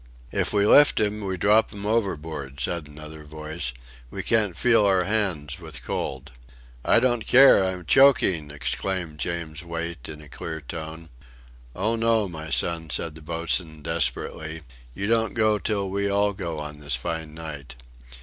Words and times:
"If 0.31 0.51
we 0.51 0.65
lift 0.65 0.99
'im, 0.99 1.21
we 1.21 1.37
drop 1.37 1.71
'im 1.71 1.85
overboard," 1.85 2.59
said 2.59 2.87
another 2.87 3.23
voice, 3.23 3.71
"we 4.09 4.23
can't 4.23 4.57
feel 4.57 4.83
our 4.83 5.03
hands 5.03 5.59
with 5.59 5.83
cold." 5.83 6.31
"I 6.83 6.99
don't 6.99 7.27
care. 7.27 7.63
I 7.63 7.73
am 7.73 7.85
choking!" 7.85 8.49
exclaimed 8.49 9.19
James 9.19 9.63
Wait 9.63 10.09
in 10.09 10.19
a 10.19 10.27
clear 10.27 10.59
tone. 10.59 11.11
"Oh, 11.75 11.95
no, 11.95 12.27
my 12.27 12.49
son," 12.49 12.89
said 12.89 13.13
the 13.13 13.21
boatswain, 13.21 13.83
desperately, 13.83 14.63
"you 14.95 15.05
don't 15.05 15.35
go 15.35 15.59
till 15.59 15.87
we 15.87 16.09
all 16.09 16.33
go 16.33 16.57
on 16.57 16.79
this 16.79 16.95
fine 16.95 17.35
night." 17.35 17.75